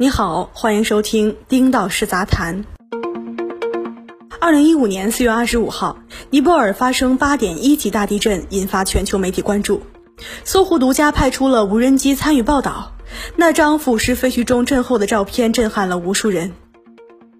[0.00, 2.64] 你好，欢迎收听《丁道士杂谈》。
[4.40, 5.98] 二零一五年四月二十五号，
[6.30, 9.82] 尼泊尔发生八点一级大地震，引发全球媒体关注。
[10.42, 12.94] 搜狐独家派出了无人机参与报道，
[13.36, 16.52] 那张俯视废墟中震后的照片震撼了无数人。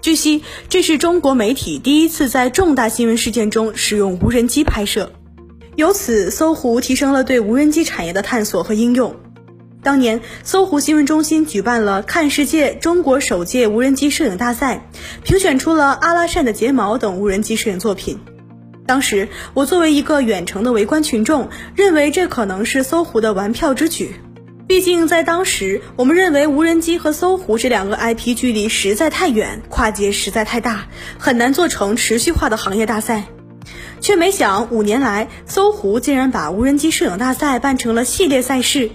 [0.00, 5.10] 据悉，这是中国媒体第一次在重大新闻事件中使用无人机拍摄，
[5.74, 9.16] 由此搜狐提升了对无人机产业的探索和应用。
[9.84, 14.88] 当年，搜狐新闻中心举办了“看世界”中国首届无人机摄影大赛，
[15.22, 18.18] 评选出了阿拉善的睫毛等无人机摄影作品。
[18.86, 24.14] 当时，我作为一个远程的围观群众，认为这可能是搜狐的玩票之举。
[24.66, 30.86] 毕竟在当时，我们认为无人机和搜狐这两个 IP 距离实在太远，跨界实在太大，
[31.18, 33.24] 很难做成持续化的行业大赛。
[34.00, 38.90] 却没想五年来，搜狐竟然把无人机摄影大赛办成了系列赛事。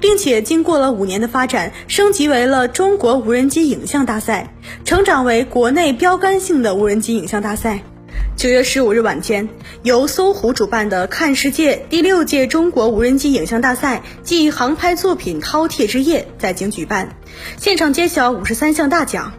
[0.00, 4.54] 并且经过了五年的发展，升级为了中国无人机影像大赛，
[4.84, 7.82] 成长为国内标杆性的无人机影像大赛。
[8.36, 9.48] 九月十五日晚间，
[9.82, 17.16] 由搜狐主办的“看世界”第六届中国无人机影像大赛暨航拍作品饕餮之夜在京举办，
[17.58, 19.32] 现场揭晓五十三项大奖，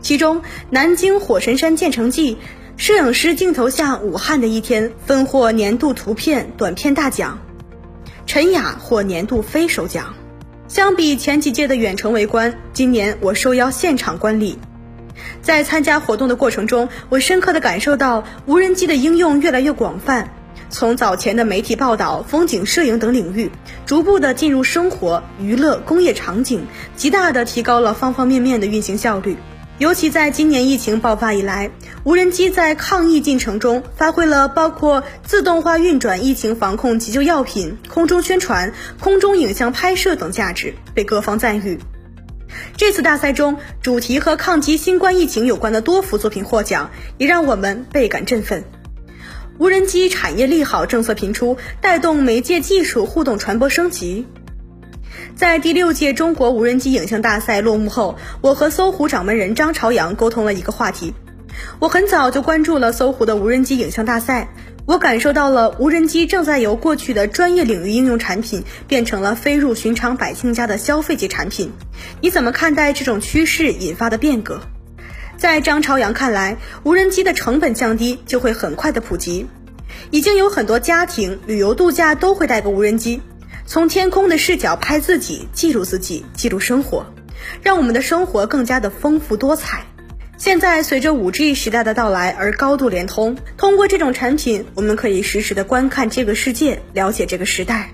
[0.00, 2.36] 其中《南京火神山建成记》、
[2.76, 7.40] 摄影师镜头下武汉的一天分获年度图片短片大奖。
[8.34, 10.12] 陈雅获年度飞首奖。
[10.66, 14.58] 相比前几届的远程围观，今年我受邀现场观礼。
[15.40, 20.34] 在参加活动的过程中，我深刻地感受到无人机的应用越来越广泛，
[20.68, 23.52] 从早前的媒体报道、风景摄影等领域，
[23.86, 29.36] 逐步地进入生活、娱乐、工业场景，极大地提高了方方面面的运行效率。
[29.78, 31.72] 尤其在今年疫情爆发以来，
[32.04, 41.80] 无人机在抗疫进程中发挥了包括自动化运转疫情防控急救药品、空中宣传、空中影像拍摄等价值，被各方赞誉。
[42.76, 48.62] 这次大赛中，主题和抗击新冠疫情有关的多幅作品获奖，也让我们倍感振奋。
[49.58, 54.24] 无人机产业利好政策频出，带动媒介技术互动传播升级。
[55.36, 61.12] 在第六届中国无人机影像大赛落幕后，我和搜狐掌门人张朝阳沟通了一个话题。
[61.80, 64.48] 我很早就关注了搜狐的无人机影像大赛，
[64.86, 71.72] 我感受到了无人机正在由过去的专业领域应用产品变成了飞入寻常百姓家的消费级产品。
[72.20, 74.60] 你怎么看待这种趋势引发的变革？
[75.36, 79.48] 在张朝阳看来，无人机的成本降低就会很快的普及，
[80.12, 83.20] 已经有很多家庭旅游度假都会带个无人机。
[83.66, 87.06] 从天空的视角拍自己，记录自己，记录生活，
[87.62, 89.86] 让我们的生活更加的丰富多彩。
[90.36, 97.90] 现在随着五 G 时代的到来而高度联通，通过这种产品，我们可以实时的观看这个世界，了解这个时代。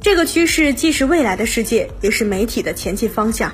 [0.00, 3.52] 这个趋势既是未来的世界，也是媒体的前进方向。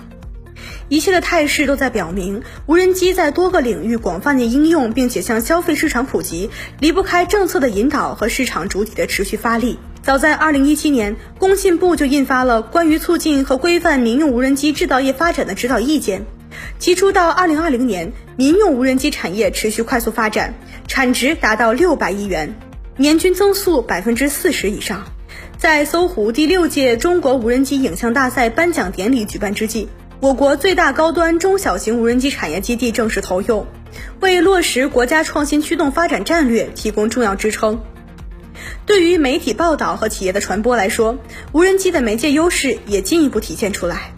[0.89, 9.79] 一切的态势都在表明，无人机在多个领域广泛的应用，并且向消费市场普及，离不开政策的引导和市场主体的持续发力。
[10.03, 16.25] 早在二零一七年，工信部就印发了关于促进和规范民用无人机制造业发展的指导意见，
[16.79, 20.55] 提出到二零二零年，民用无人机产业持续快速发展，
[20.87, 22.55] 产值达到六百亿元，
[22.97, 25.05] 年均增速百分之四十以上。
[25.59, 29.89] 在搜狐第六届中国无人机影像大赛颁奖典礼举办之际，
[30.21, 33.67] 我国最大高端中小型无人机产业基地正式投用，
[34.21, 37.81] 为落实国家创新驱动发展战略提供重要支撑。
[38.89, 41.19] 对于媒体报道和企业的传播来说，
[41.53, 44.15] 无人机的媒介优势也进一步体现出来。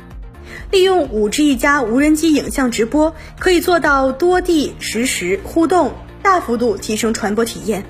[0.70, 7.84] 利用五 G 加无人机影像直播，可以做到多地实时互动，大幅度提升传播体验。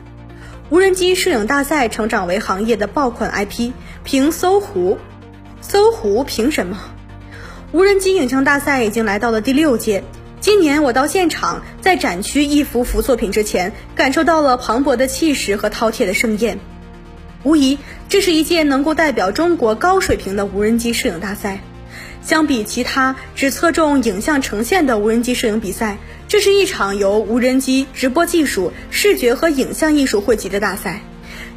[0.71, 4.97] 无人机摄影大赛成长为行业的爆款 IP，凭搜狐，
[5.61, 6.79] 搜狐凭什么？
[7.73, 10.03] 无人机影像大赛已经来到了第六届。
[10.41, 16.59] 今年我到现场，在展区一幅幅作品之前，感受到了磅礴的气势和饕餮的盛宴。
[17.43, 17.77] 无疑，
[18.09, 21.61] 这是一届能够代表中国高水平的无人机摄影大赛。
[22.23, 31.03] 相比其他只侧重影像呈现的无人机摄影比赛，这是一场由无人机、直播技术、视觉和影像艺术汇集的大赛。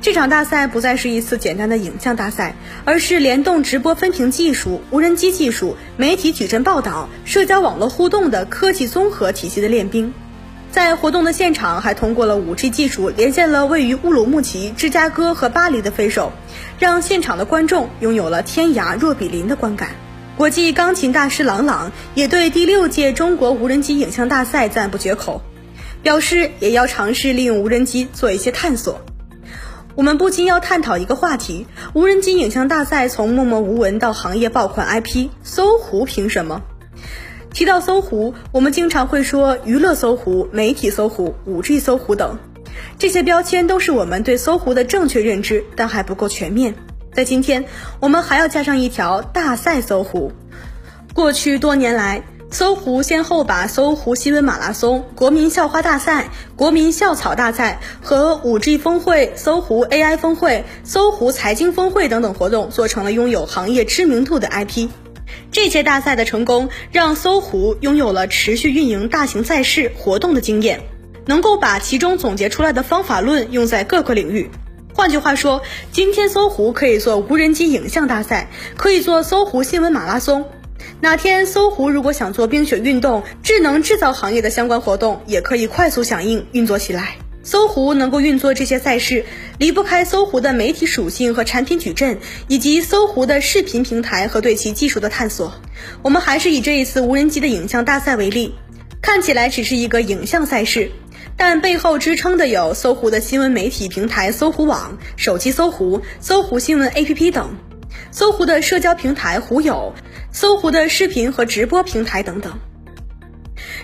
[0.03, 10.13] 这场大赛不再是一次简单的影像大赛，而是联动直播分屏技术、无人机技术、媒体矩阵报道、社交网络互动的科技综合体系的练兵。
[10.71, 16.33] 在活动的现场，还通过了 5G 技术连线了位于乌鲁木齐、芝加哥和巴黎的飞手，
[16.79, 19.91] 让现场的观众拥有了天涯若比邻的观感。
[20.35, 25.41] 国际钢琴大师郎朗也对第六届中国无人机影像大赛赞不绝口，
[26.01, 29.00] 表示也要尝试利用无人机做一些探索。
[29.95, 36.63] 我们不禁要探讨一个话题：无人机影像大赛从默默无闻到行业爆款 IP，搜狐凭什么？
[37.53, 42.39] 提到搜狐，我们经常会说娱乐搜狐、媒体搜狐、五 G 搜狐等，
[42.97, 46.73] 这些标签都是我们对搜狐的正确认知，但还不够全面。
[47.13, 47.65] 在今天，
[47.99, 50.31] 我们还要加上一条大赛搜狐。
[51.13, 52.23] 过去多年来，
[52.53, 64.89] 搜狐先后把搜狐新闻马拉松、国民校花大赛、国民校草大赛和五 G 峰会、搜狐 AI 峰会、搜狐财经峰会等等活动做成了拥有行业知名度的 IP。
[65.51, 70.81] 这些大赛的成功，让搜狐拥有了持续运营大型赛事活动的经验，
[71.25, 74.51] 能够把其中总结出来的方法论用在各个领域。
[74.94, 80.45] 换句话说，今天搜狐可以做无人机影像大赛，可以做搜狐新闻马拉松。
[81.01, 87.15] 哪天搜狐如果想做冰雪运动、智能制造行业的相关活动，也可以快速响应运作起来。
[87.45, 89.25] 搜狐能够运作这些赛事，
[89.57, 95.53] 离不开搜狐的媒体属性和产品矩阵，以及搜狐的视频平台和对其技术的探索。
[96.03, 98.56] 我们还是以这一次无人机的影像大赛为例，
[99.01, 100.91] 看起来只是一个影像赛事，
[101.36, 107.57] 但背后支撑的有搜狐的新闻媒体平台搜狐网、手机搜狐、搜狐新闻 APP 等，
[108.12, 109.94] 搜狐的社交平台狐友、
[110.33, 112.59] 搜狐的视频和直播平台等等。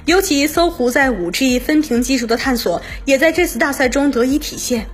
[0.06, 4.88] 尤其搜狐在 5G 分屏技术的探索，也在这次大赛中得以体现。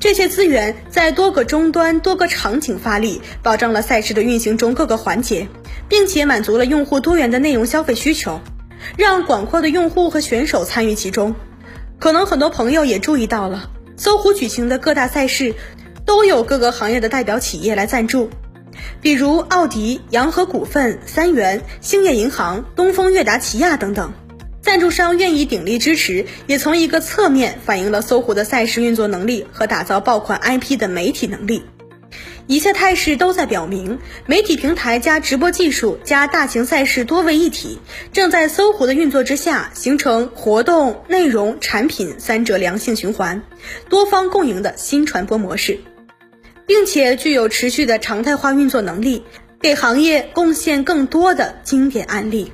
[0.00, 5.46] 这些资源在多个终端、多个场景发力，保障了赛事的运行中各个环节，
[5.88, 8.40] 并且满足了用户多元的内容消费需求，
[8.96, 11.36] 让广阔的用户和选手参与其中。
[12.00, 15.54] 可能很多朋友也注意到了，搜狐举行的各大赛事，
[16.04, 18.28] 都有各个行业的代表企业来赞助。
[19.02, 24.12] 比如奥迪、洋河股份、三元、兴业银行、东风悦达起亚等等，
[24.60, 31.64] 赞助商愿意鼎力支持，也从一个侧面反映了搜狐的赛事运作能力和打造爆款 IP 的媒体能力。
[32.46, 37.80] 一切态势都在表明，媒体平台加直播技术加大型赛事多位一体，
[38.12, 43.42] 正在搜狐的运作之下，形成活动、内容、产品三者良性循环、
[43.88, 45.80] 多方共赢的新传播模式。
[46.72, 49.24] 并且具有持续的常态化运作能力，
[49.60, 52.50] 给行业贡献更多的经典案例。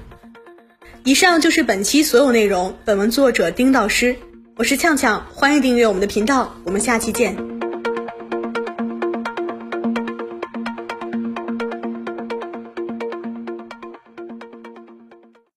[1.04, 2.76] 以上就是本期所有内容。
[2.84, 4.16] 本文作者丁导师，
[4.56, 7.57] 我是呛呛，欢迎订阅我们的频道，我们下期见。